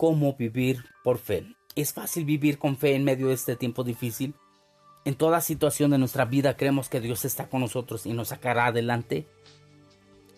[0.00, 1.54] cómo vivir por fe.
[1.76, 4.32] ¿Es fácil vivir con fe en medio de este tiempo difícil?
[5.04, 8.64] En toda situación de nuestra vida creemos que Dios está con nosotros y nos sacará
[8.64, 9.26] adelante.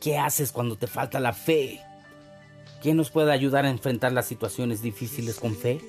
[0.00, 1.80] ¿Qué haces cuando te falta la fe?
[2.82, 5.80] ¿Quién nos puede ayudar a enfrentar las situaciones difíciles con fe?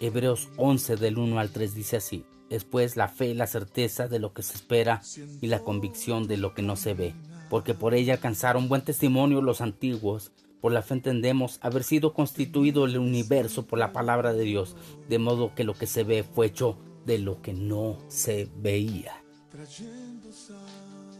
[0.00, 2.24] Hebreos 11 del 1 al 3 dice así.
[2.48, 5.02] Después la fe, la certeza de lo que se espera
[5.42, 7.14] y la convicción de lo que no se ve,
[7.50, 10.32] porque por ella alcanzaron buen testimonio los antiguos.
[10.66, 14.74] Por la fe entendemos haber sido constituido el universo por la palabra de Dios,
[15.08, 19.22] de modo que lo que se ve fue hecho de lo que no se veía.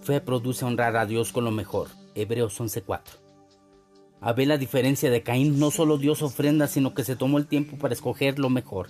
[0.03, 1.91] Fe produce honrar a Dios con lo mejor.
[2.17, 3.21] Hebreos 11:4.
[4.21, 7.79] Abel, a diferencia de Caín, no solo dio ofrenda, sino que se tomó el tiempo
[7.79, 8.89] para escoger lo mejor.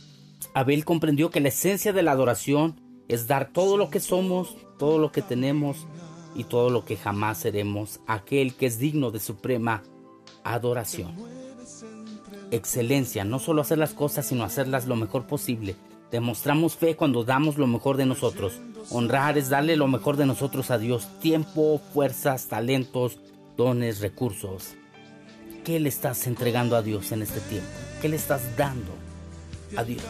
[0.55, 4.97] Abel comprendió que la esencia de la adoración es dar todo lo que somos, todo
[4.97, 5.87] lo que tenemos
[6.35, 9.83] y todo lo que jamás seremos a aquel que es digno de suprema
[10.55, 11.15] adoración.
[12.51, 15.77] Excelencia, no solo hacer las cosas, sino hacerlas lo mejor posible.
[16.11, 18.61] Demostramos fe cuando damos lo mejor de nosotros.
[18.91, 21.09] Honrar es darle lo mejor de nosotros a Dios.
[21.21, 23.19] Tiempo, fuerzas, talentos,
[23.57, 24.75] dones, recursos.
[25.65, 27.69] ¿Qué le estás entregando a Dios en este tiempo?
[28.01, 28.93] ¿Qué le estás dando
[29.77, 30.05] a Dios?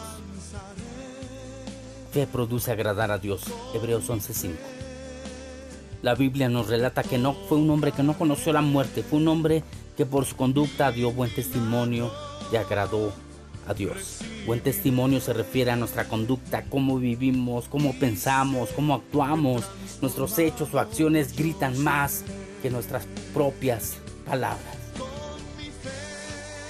[2.13, 3.45] Fe produce agradar a Dios.
[3.75, 4.55] Hebreos 11:5.
[6.03, 9.19] La Biblia nos relata que no fue un hombre que no conoció la muerte, fue
[9.19, 9.65] un hombre
[9.97, 12.13] que por su conducta dio buen testimonio
[12.53, 13.13] y agradó
[13.67, 14.21] a Dios.
[14.47, 19.65] Buen testimonio se refiere a nuestra conducta, cómo vivimos, cómo pensamos, cómo actuamos.
[20.01, 22.23] Nuestros hechos o acciones gritan más
[22.63, 24.77] que nuestras propias palabras.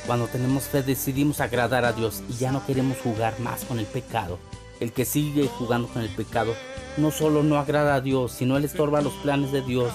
[0.07, 3.87] Cuando tenemos fe decidimos agradar a Dios y ya no queremos jugar más con el
[3.87, 4.39] pecado.
[4.79, 6.55] El que sigue jugando con el pecado
[6.97, 9.93] no solo no agrada a Dios, sino él estorba los planes de Dios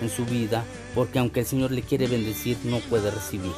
[0.00, 0.64] en su vida,
[0.94, 3.52] porque aunque el Señor le quiere bendecir, no puede recibir.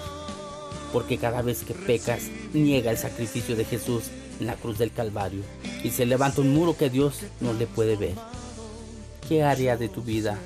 [0.92, 4.04] Porque cada vez que pecas, niega el sacrificio de Jesús
[4.40, 5.42] en la cruz del Calvario
[5.82, 8.14] y se levanta un muro que Dios no le puede ver.
[9.28, 10.38] ¿Qué área de tu vida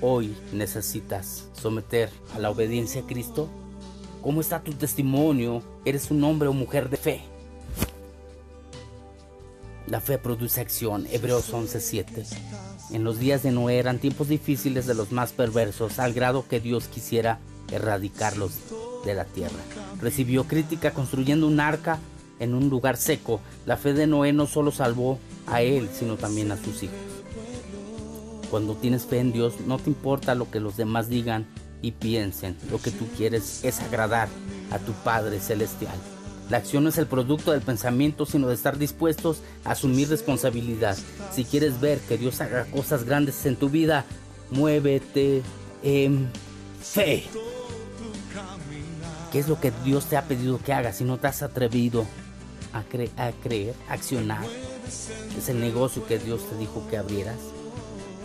[0.00, 3.48] hoy necesitas someter a la obediencia a Cristo?
[4.22, 5.62] ¿Cómo está tu testimonio?
[5.84, 7.31] ¿Eres un hombre o mujer de fe?
[9.92, 11.06] La fe produce acción.
[11.12, 12.24] Hebreos 11:7.
[12.92, 16.60] En los días de Noé eran tiempos difíciles de los más perversos, al grado que
[16.60, 18.52] Dios quisiera erradicarlos
[19.04, 19.58] de la tierra.
[20.00, 21.98] Recibió crítica construyendo un arca
[22.40, 23.40] en un lugar seco.
[23.66, 26.96] La fe de Noé no solo salvó a él, sino también a sus hijos.
[28.50, 31.44] Cuando tienes fe en Dios, no te importa lo que los demás digan
[31.82, 32.56] y piensen.
[32.70, 34.30] Lo que tú quieres es agradar
[34.70, 35.98] a tu Padre Celestial.
[36.52, 40.98] La acción no es el producto del pensamiento, sino de estar dispuestos a asumir responsabilidad.
[41.34, 44.04] Si quieres ver que Dios haga cosas grandes en tu vida,
[44.50, 45.40] muévete
[45.82, 46.30] en
[46.78, 47.24] fe.
[49.32, 52.04] ¿Qué es lo que Dios te ha pedido que hagas si no te has atrevido
[52.74, 54.44] a, a creer, a accionar?
[55.38, 57.38] ¿Es el negocio que Dios te dijo que abrieras?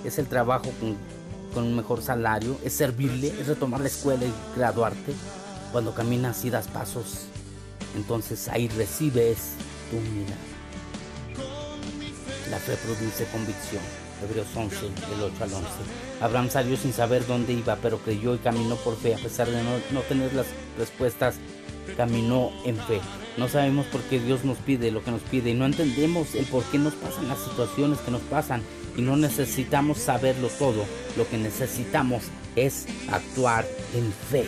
[0.03, 0.97] ¿Es el trabajo con
[1.53, 5.13] con un mejor salario, es servirle, es retomar la escuela y graduarte.
[5.71, 7.29] Cuando caminas y das pasos,
[7.95, 9.53] entonces ahí recibes
[9.89, 10.35] tu humildad.
[12.49, 13.81] La fe produce convicción.
[14.23, 15.67] Hebreos 11, del 8 al 11.
[16.21, 19.63] Abraham salió sin saber dónde iba, pero creyó y caminó por fe, a pesar de
[19.63, 20.47] no, no tener las
[20.77, 21.35] respuestas,
[21.95, 22.99] caminó en fe.
[23.37, 26.45] No sabemos por qué Dios nos pide lo que nos pide y no entendemos el
[26.45, 28.63] por qué nos pasan las situaciones que nos pasan
[28.95, 30.85] y no necesitamos saberlo todo.
[31.15, 32.23] Lo que necesitamos
[32.55, 34.47] es actuar en fe.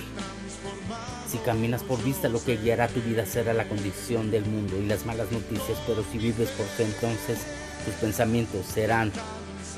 [1.29, 4.87] Si caminas por vista, lo que guiará tu vida será la condición del mundo y
[4.87, 7.37] las malas noticias, pero si vives por fe, entonces
[7.85, 9.11] tus pensamientos serán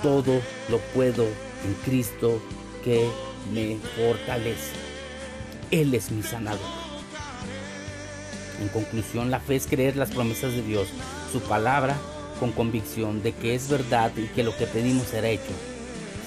[0.01, 2.41] todo lo puedo en Cristo
[2.85, 3.05] que
[3.53, 4.71] me fortalece.
[5.71, 6.61] Él es mi sanador.
[8.61, 10.87] En conclusión, la fe es creer las promesas de Dios,
[11.33, 11.97] su palabra
[12.39, 15.51] con convicción de que es verdad y que lo que pedimos será hecho.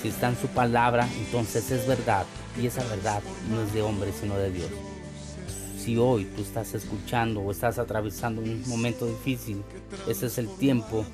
[0.03, 2.27] Si está en su palabra, entonces es verdad
[2.61, 4.71] y esa verdad no es de hombre sino de Dios.
[5.85, 9.63] Si hoy tú estás escuchando o estás atravesando un momento difícil,
[10.09, 11.05] ese es el tiempo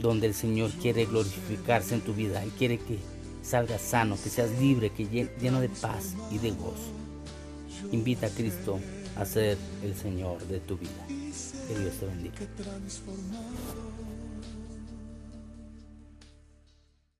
[0.00, 2.98] donde el Señor quiere glorificarse en tu vida y quiere que
[3.42, 6.90] salgas sano, que seas libre, que lleno de paz y de gozo.
[7.92, 8.80] Invita a Cristo
[9.16, 11.06] a ser el Señor de tu vida.
[11.06, 12.34] Que Dios te bendiga.